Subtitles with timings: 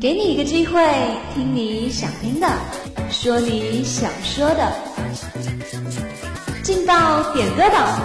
[0.00, 0.80] 给你一个机会，
[1.34, 2.48] 听你想听的，
[3.10, 4.72] 说你想说的，
[6.62, 8.00] 进到点歌榜，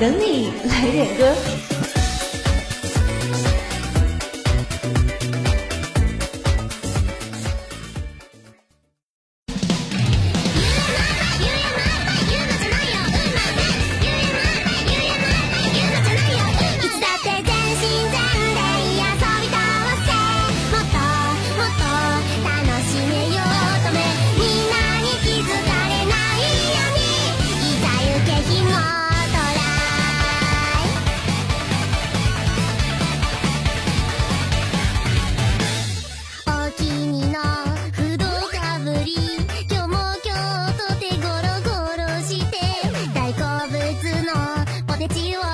[0.00, 1.34] 等你来点歌。
[45.08, 45.20] Do.
[45.20, 45.45] you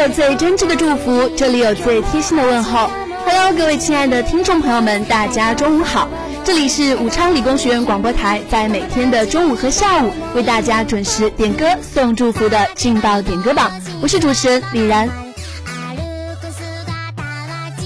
[0.00, 2.90] 有最真挚的祝福，这里有最贴心的问候。
[3.26, 6.08] Hello，各位亲爱的听众朋友们，大家中午好！
[6.42, 15.06] 这里是武昌理工学院广播台，在每天的中午和下午为大家准时点歌送祝福的劲爆点歌榜，我是主持人李然。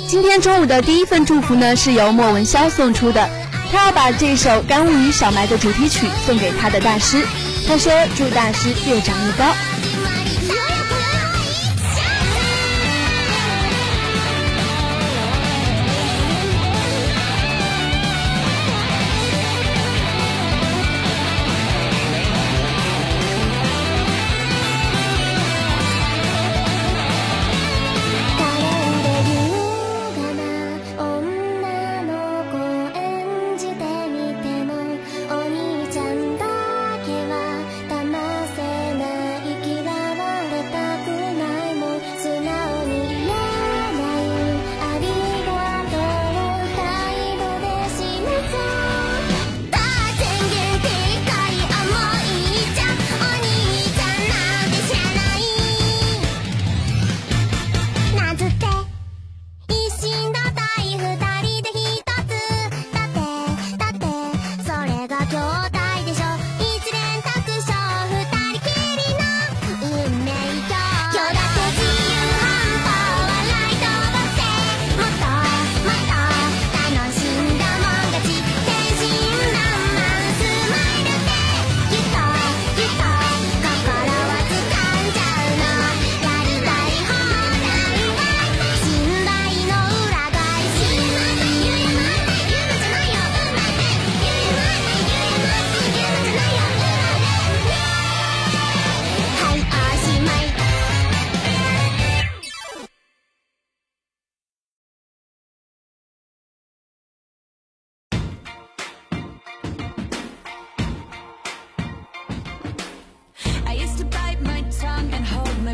[0.06, 3.28] 今天中午的第一份祝福呢，是由莫文潇送出的，
[3.72, 7.26] 他要把这首《干物与小埋》的主题曲送给他的大师，
[7.66, 9.52] 他说祝大师越长越高。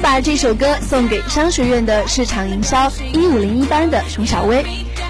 [0.00, 4.64] 把这首歌送给商学院的市场营销一五零一班的熊小薇。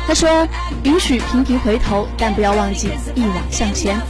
[0.07, 0.49] 他说
[0.85, 4.01] ：“允许频频回头，但不要忘记一往向前。”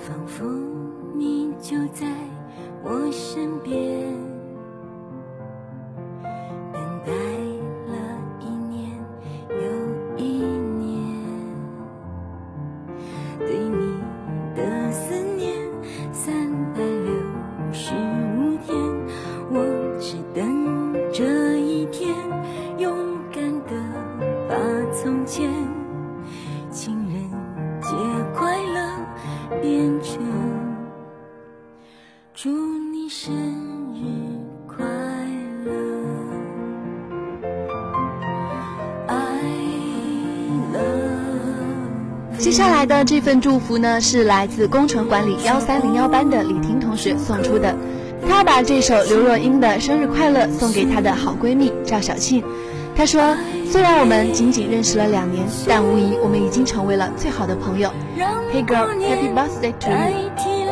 [0.00, 0.46] 仿佛
[1.14, 2.06] 你就在
[2.82, 4.39] 我身边。
[29.60, 30.18] 变成
[32.32, 32.48] 祝
[32.92, 33.34] 你生
[33.94, 34.00] 日
[34.66, 34.84] 快
[35.66, 35.72] 乐
[42.38, 47.76] 接下来的这份祝福呢，是来自工程管理幺三零幺班的李婷同学送出的。
[48.26, 52.42] 她把这首刘若英的《生日快乐》送给她的好闺蜜赵小庆。
[53.00, 57.90] 他说：“虽然我们仅仅认识了两年，但无疑我们已经成为了最好的朋友。”
[58.52, 60.68] Hey girl, happy birthday to you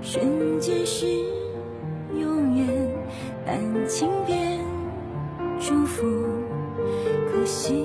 [0.00, 1.06] 瞬间是
[2.18, 2.66] 永远，
[3.44, 4.58] 感情变
[5.60, 6.06] 祝福。
[7.30, 7.84] 可惜，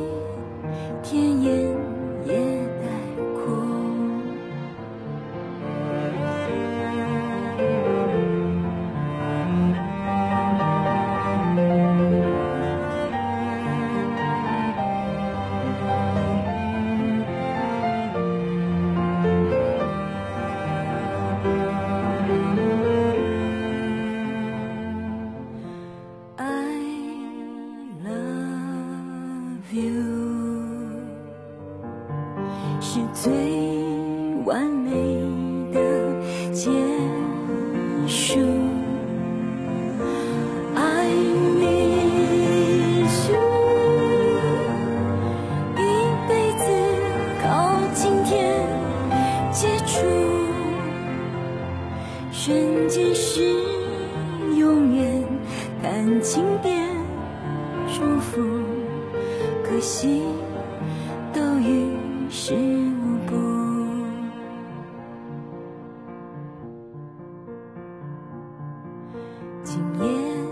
[69.66, 70.49] 今夜。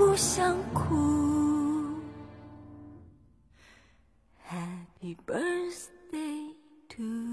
[0.00, 0.96] 不想哭。
[4.48, 6.54] Happy birthday
[6.88, 7.29] to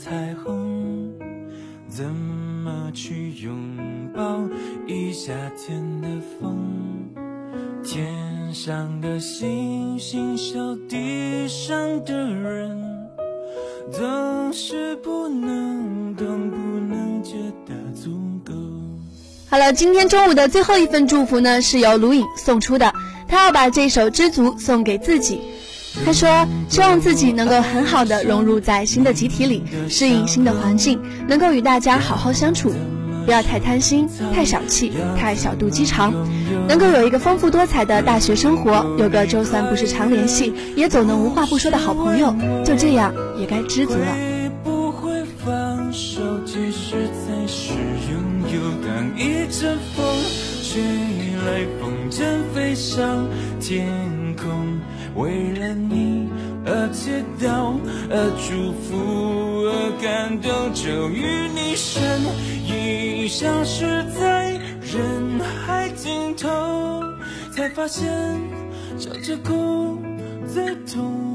[0.00, 1.12] 彩虹
[1.88, 3.76] 怎么去拥
[4.14, 4.40] 抱
[4.86, 6.56] 一夏天的风？
[7.82, 10.54] 天上的星星笑
[10.88, 12.80] 地上的人
[13.90, 17.32] 总是不能懂不能觉
[17.66, 18.54] 得足够。
[19.48, 22.92] 好了今天中午的最后一份祝福呢是由卢颖送出的
[23.26, 25.40] 她要把这首知足送给自己。
[26.04, 32.72] 他说：“希望自己能够很好的融入在新的集体里，适应新的环境，能够与大家好好相处，
[33.26, 36.14] 不要太贪心、太小气、太小肚鸡肠，
[36.66, 44.16] 能够有一个丰富多彩的大学生活，有个就算不是常联系，也总能无话不说的好朋友，就这样也该知足了。”
[49.16, 50.04] 一阵风
[50.62, 50.80] 吹
[51.44, 52.22] 来，风筝
[52.54, 53.26] 飞上
[53.60, 53.86] 天，
[55.18, 56.28] 为了你
[56.64, 57.10] 而祈
[57.40, 57.76] 祷
[58.08, 62.22] 而祝福而感动终于你身
[62.68, 67.02] 影消失在人海尽头
[67.52, 68.08] 才发现
[68.96, 69.98] 笑着哭
[70.46, 71.28] 最痛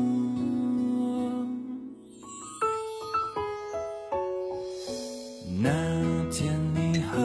[5.62, 5.70] 那
[6.32, 7.20] 天你和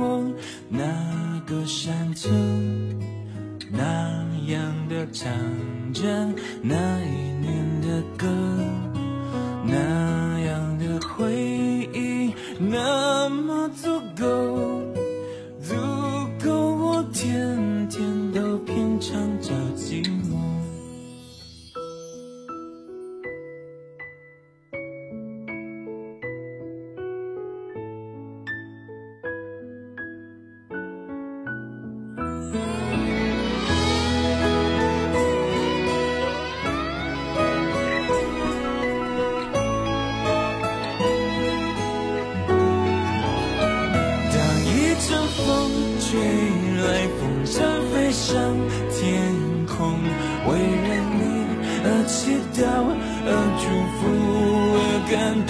[0.00, 0.24] 我
[0.68, 2.28] 那个山丘
[3.70, 5.30] 那样的长
[6.62, 7.23] 那一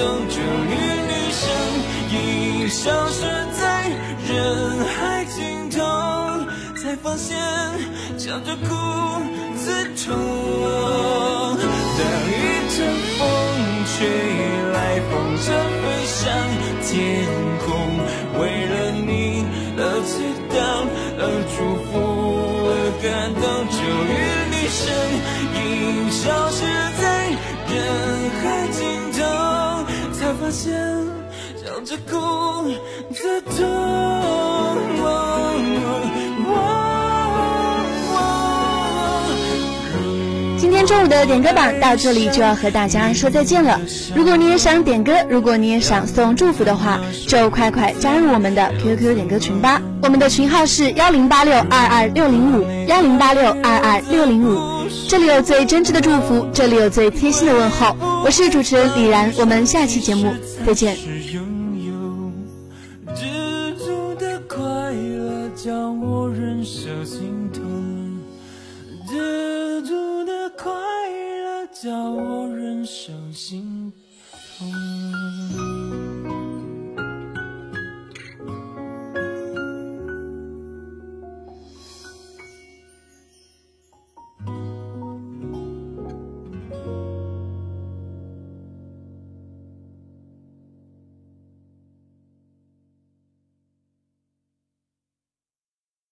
[0.05, 0.71] 终于，
[1.09, 1.43] 女生
[2.11, 3.23] 已消失
[3.59, 3.89] 在
[4.29, 5.81] 人海尽头，
[6.77, 7.39] 才发现
[8.19, 8.69] 笑着哭
[30.55, 30.73] 现
[31.57, 32.71] 笑着哭
[33.13, 33.59] 自痛。
[40.57, 43.81] 今天中午的点歌榜到这里就要和大家说再见了。
[44.15, 49.83] 如果你也想点歌，如果你也想送祝福的话，就快快加入我们的 QQ 点歌群吧。
[50.03, 54.87] 我们的群号是幺零八六二二六零五幺零八六二二六零五。
[55.09, 58.14] 这里有最真挚的祝福，这里有最贴心的问候。
[58.25, 60.33] 我是主持人李然，我们下期节目
[60.67, 60.97] 再见。
[71.83, 73.93] 叫我忍受心
[74.59, 75.44] 痛。